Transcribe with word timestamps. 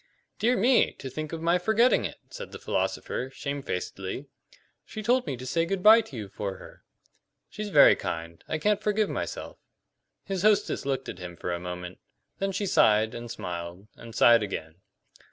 "Dear 0.39 0.57
me! 0.57 0.93
To 0.93 1.11
think 1.11 1.31
of 1.31 1.43
my 1.43 1.59
forgetting 1.59 2.05
it!" 2.05 2.17
said 2.31 2.51
the 2.51 2.57
philosopher, 2.57 3.29
shamefacedly. 3.31 4.25
"She 4.83 5.03
told 5.03 5.27
me 5.27 5.37
to 5.37 5.45
say 5.45 5.63
good 5.63 5.83
bye 5.83 6.01
to 6.01 6.15
you 6.15 6.27
for 6.27 6.57
her." 6.57 6.83
"She's 7.51 7.69
very 7.69 7.95
kind. 7.95 8.43
I 8.47 8.57
can't 8.57 8.81
forgive 8.81 9.11
myself." 9.11 9.59
His 10.23 10.41
hostess 10.41 10.87
looked 10.87 11.07
at 11.07 11.19
him 11.19 11.35
for 11.37 11.53
a 11.53 11.59
moment; 11.59 11.99
then 12.39 12.51
she 12.51 12.65
sighed, 12.65 13.13
and 13.13 13.29
smiled, 13.29 13.89
and 13.95 14.15
sighed 14.15 14.41
again. 14.41 14.77